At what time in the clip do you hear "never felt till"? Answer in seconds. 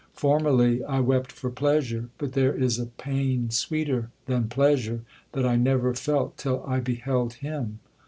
5.57-6.63